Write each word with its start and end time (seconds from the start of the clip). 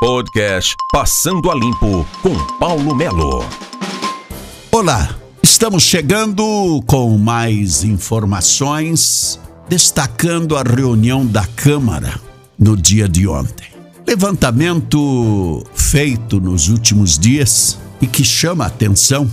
Podcast 0.00 0.76
Passando 0.92 1.50
a 1.50 1.54
Limpo 1.56 2.06
com 2.22 2.32
Paulo 2.56 2.94
Melo. 2.94 3.44
Olá, 4.70 5.18
estamos 5.42 5.82
chegando 5.82 6.80
com 6.86 7.18
mais 7.18 7.82
informações, 7.82 9.40
destacando 9.68 10.56
a 10.56 10.62
reunião 10.62 11.26
da 11.26 11.44
Câmara 11.44 12.20
no 12.56 12.76
dia 12.76 13.08
de 13.08 13.26
ontem. 13.26 13.66
Levantamento 14.06 15.66
feito 15.74 16.40
nos 16.40 16.68
últimos 16.68 17.18
dias 17.18 17.76
e 18.00 18.06
que 18.06 18.22
chama 18.22 18.62
a 18.62 18.68
atenção. 18.68 19.28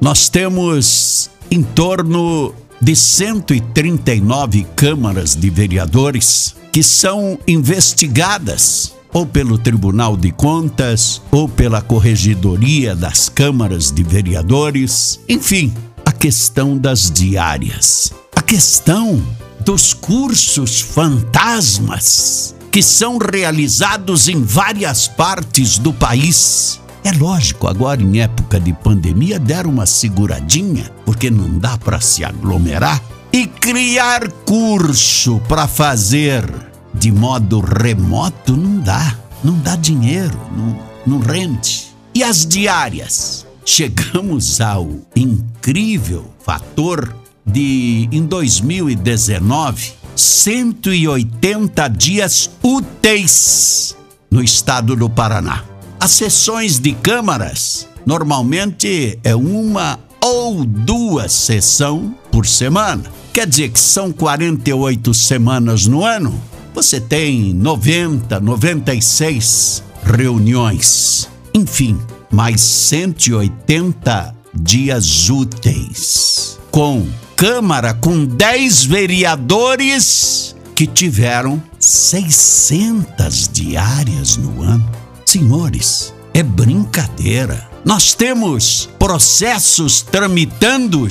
Nós 0.00 0.28
temos 0.28 1.30
em 1.48 1.62
torno 1.62 2.52
de 2.80 2.96
139 2.96 4.66
câmaras 4.74 5.36
de 5.36 5.48
vereadores 5.48 6.56
que 6.72 6.82
são 6.82 7.38
investigadas 7.46 8.97
ou 9.18 9.26
pelo 9.26 9.58
Tribunal 9.58 10.16
de 10.16 10.30
Contas, 10.30 11.20
ou 11.32 11.48
pela 11.48 11.82
Corregedoria 11.82 12.94
das 12.94 13.28
Câmaras 13.28 13.90
de 13.90 14.04
Vereadores, 14.04 15.18
enfim, 15.28 15.74
a 16.06 16.12
questão 16.12 16.78
das 16.78 17.10
diárias, 17.10 18.12
a 18.36 18.40
questão 18.40 19.20
dos 19.64 19.92
cursos 19.92 20.80
fantasmas 20.80 22.54
que 22.70 22.80
são 22.80 23.18
realizados 23.18 24.28
em 24.28 24.40
várias 24.40 25.08
partes 25.08 25.78
do 25.78 25.92
país. 25.92 26.80
É 27.02 27.10
lógico, 27.10 27.66
agora 27.66 28.00
em 28.00 28.20
época 28.20 28.60
de 28.60 28.72
pandemia 28.72 29.40
deram 29.40 29.70
uma 29.70 29.86
seguradinha, 29.86 30.92
porque 31.04 31.28
não 31.28 31.58
dá 31.58 31.76
para 31.76 32.00
se 32.00 32.24
aglomerar 32.24 33.02
e 33.32 33.48
criar 33.48 34.30
curso 34.46 35.40
para 35.48 35.66
fazer 35.66 36.67
de 36.98 37.12
modo 37.12 37.60
remoto 37.60 38.56
não 38.56 38.80
dá, 38.80 39.16
não 39.44 39.56
dá 39.60 39.76
dinheiro, 39.76 40.38
não, 40.56 40.78
não 41.06 41.20
rende. 41.20 41.86
E 42.12 42.24
as 42.24 42.44
diárias? 42.44 43.46
Chegamos 43.64 44.60
ao 44.60 44.88
incrível 45.14 46.24
fator 46.44 47.14
de, 47.46 48.08
em 48.10 48.24
2019, 48.24 49.92
180 50.16 51.88
dias 51.88 52.50
úteis 52.62 53.96
no 54.30 54.42
estado 54.42 54.96
do 54.96 55.08
Paraná. 55.08 55.62
As 56.00 56.10
sessões 56.12 56.80
de 56.80 56.92
câmaras 56.94 57.86
normalmente 58.04 59.18
é 59.22 59.36
uma 59.36 60.00
ou 60.24 60.64
duas 60.64 61.32
sessões 61.32 62.10
por 62.32 62.46
semana. 62.46 63.04
Quer 63.32 63.46
dizer 63.46 63.68
que 63.70 63.78
são 63.78 64.10
48 64.10 65.14
semanas 65.14 65.86
no 65.86 66.04
ano 66.04 66.40
você 66.78 67.00
tem 67.00 67.52
90, 67.54 68.38
96 68.38 69.82
reuniões. 70.04 71.28
Enfim, 71.52 71.98
mais 72.30 72.60
180 72.60 74.32
dias 74.54 75.28
úteis. 75.28 76.56
Com 76.70 77.04
Câmara 77.34 77.94
com 77.94 78.24
10 78.24 78.84
vereadores 78.84 80.54
que 80.76 80.86
tiveram 80.86 81.60
600 81.80 83.50
diárias 83.52 84.36
no 84.36 84.62
ano. 84.62 84.88
Senhores, 85.26 86.14
é 86.32 86.44
brincadeira. 86.44 87.68
Nós 87.84 88.14
temos 88.14 88.88
processos 89.00 90.00
tramitando 90.00 91.08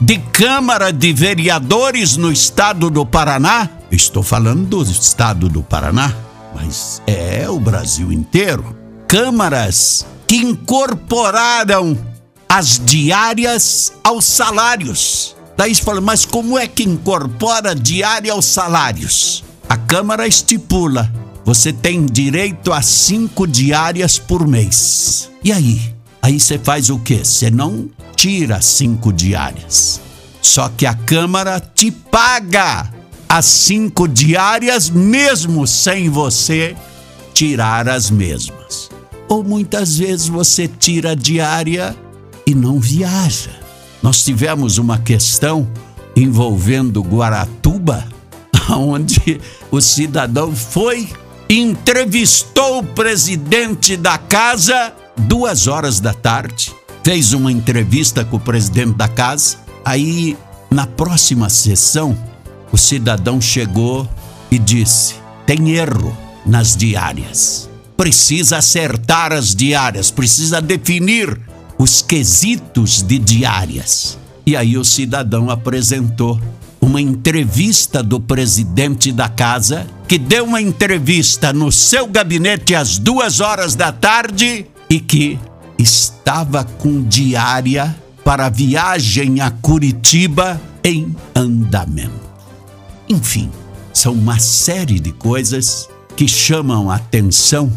de 0.00 0.18
Câmara 0.32 0.92
de 0.92 1.12
Vereadores 1.12 2.16
no 2.16 2.32
estado 2.32 2.90
do 2.90 3.06
Paraná 3.06 3.70
Estou 3.94 4.24
falando 4.24 4.66
do 4.66 4.82
estado 4.82 5.48
do 5.48 5.62
Paraná, 5.62 6.12
mas 6.52 7.00
é 7.06 7.48
o 7.48 7.60
Brasil 7.60 8.12
inteiro. 8.12 8.76
Câmaras 9.06 10.04
que 10.26 10.36
incorporaram 10.36 11.96
as 12.48 12.80
diárias 12.84 13.92
aos 14.02 14.24
salários. 14.24 15.36
Daí 15.56 15.74
fala, 15.76 16.00
mas 16.00 16.24
como 16.24 16.58
é 16.58 16.66
que 16.66 16.82
incorpora 16.82 17.72
diária 17.72 18.32
aos 18.32 18.46
salários? 18.46 19.44
A 19.68 19.76
Câmara 19.76 20.26
estipula: 20.26 21.08
você 21.44 21.72
tem 21.72 22.04
direito 22.04 22.72
a 22.72 22.82
cinco 22.82 23.46
diárias 23.46 24.18
por 24.18 24.44
mês. 24.46 25.30
E 25.44 25.52
aí? 25.52 25.94
Aí 26.20 26.40
você 26.40 26.58
faz 26.58 26.90
o 26.90 26.98
quê? 26.98 27.20
Você 27.22 27.48
não 27.48 27.88
tira 28.16 28.60
cinco 28.60 29.12
diárias. 29.12 30.00
Só 30.42 30.68
que 30.68 30.84
a 30.84 30.94
Câmara 30.94 31.60
te 31.60 31.92
paga 31.92 32.93
as 33.36 33.46
cinco 33.46 34.06
diárias, 34.06 34.88
mesmo 34.88 35.66
sem 35.66 36.08
você 36.08 36.76
tirar 37.32 37.88
as 37.88 38.08
mesmas. 38.08 38.88
Ou 39.28 39.42
muitas 39.42 39.98
vezes 39.98 40.28
você 40.28 40.68
tira 40.68 41.10
a 41.10 41.14
diária 41.16 41.96
e 42.46 42.54
não 42.54 42.78
viaja. 42.78 43.50
Nós 44.00 44.22
tivemos 44.22 44.78
uma 44.78 44.98
questão 44.98 45.68
envolvendo 46.14 47.02
Guaratuba, 47.02 48.06
onde 48.70 49.40
o 49.68 49.80
cidadão 49.80 50.54
foi 50.54 51.08
entrevistou 51.50 52.78
o 52.78 52.84
presidente 52.84 53.96
da 53.96 54.16
casa 54.16 54.92
duas 55.16 55.66
horas 55.66 55.98
da 55.98 56.14
tarde, 56.14 56.72
fez 57.02 57.32
uma 57.32 57.50
entrevista 57.50 58.24
com 58.24 58.36
o 58.36 58.40
presidente 58.40 58.94
da 58.94 59.08
casa. 59.08 59.56
Aí, 59.84 60.36
na 60.70 60.86
próxima 60.86 61.48
sessão, 61.50 62.16
o 62.74 62.76
cidadão 62.76 63.40
chegou 63.40 64.08
e 64.50 64.58
disse: 64.58 65.14
tem 65.46 65.70
erro 65.70 66.16
nas 66.44 66.76
diárias. 66.76 67.70
Precisa 67.96 68.58
acertar 68.58 69.32
as 69.32 69.54
diárias, 69.54 70.10
precisa 70.10 70.60
definir 70.60 71.40
os 71.78 72.02
quesitos 72.02 73.00
de 73.00 73.16
diárias. 73.20 74.18
E 74.44 74.56
aí 74.56 74.76
o 74.76 74.84
cidadão 74.84 75.50
apresentou 75.50 76.40
uma 76.80 77.00
entrevista 77.00 78.02
do 78.02 78.18
presidente 78.18 79.12
da 79.12 79.28
casa, 79.28 79.86
que 80.08 80.18
deu 80.18 80.44
uma 80.44 80.60
entrevista 80.60 81.52
no 81.52 81.70
seu 81.70 82.08
gabinete 82.08 82.74
às 82.74 82.98
duas 82.98 83.38
horas 83.38 83.76
da 83.76 83.92
tarde 83.92 84.66
e 84.90 84.98
que 84.98 85.38
estava 85.78 86.64
com 86.64 87.04
diária 87.04 87.94
para 88.24 88.48
viagem 88.48 89.40
a 89.40 89.52
Curitiba 89.52 90.60
em 90.82 91.14
andamento. 91.36 92.33
Enfim, 93.08 93.50
são 93.92 94.12
uma 94.12 94.38
série 94.38 94.98
de 94.98 95.12
coisas 95.12 95.88
que 96.16 96.28
chamam 96.28 96.90
atenção 96.90 97.72